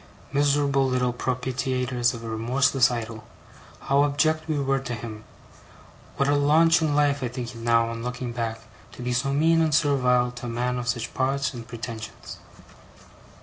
Miserable 0.33 0.87
little 0.89 1.13
propitiators 1.13 2.15
of 2.15 2.23
a 2.23 2.27
remorseless 2.27 2.89
Idol, 2.89 3.23
how 3.81 4.03
abject 4.03 4.47
we 4.47 4.57
were 4.57 4.79
to 4.79 4.95
him! 4.95 5.23
What 6.17 6.27
a 6.27 6.33
launch 6.33 6.81
in 6.81 6.95
life 6.95 7.21
I 7.21 7.27
think 7.27 7.53
it 7.53 7.57
now, 7.59 7.87
on 7.89 8.01
looking 8.01 8.33
back, 8.33 8.61
to 8.93 9.03
be 9.03 9.13
so 9.13 9.31
mean 9.31 9.61
and 9.61 9.75
servile 9.75 10.31
to 10.31 10.47
a 10.47 10.49
man 10.49 10.79
of 10.79 10.87
such 10.87 11.13
parts 11.13 11.53
and 11.53 11.67
pretensions! 11.67 12.39